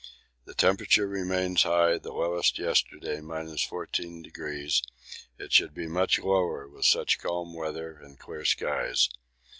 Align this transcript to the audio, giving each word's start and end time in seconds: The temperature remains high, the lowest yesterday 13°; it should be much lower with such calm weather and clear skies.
The 0.45 0.55
temperature 0.55 1.05
remains 1.05 1.61
high, 1.61 1.99
the 1.99 2.11
lowest 2.11 2.57
yesterday 2.57 3.17
13°; 3.17 4.81
it 5.37 5.53
should 5.53 5.75
be 5.75 5.85
much 5.85 6.17
lower 6.17 6.67
with 6.67 6.85
such 6.85 7.19
calm 7.19 7.53
weather 7.53 7.99
and 8.01 8.17
clear 8.17 8.43
skies. 8.43 9.09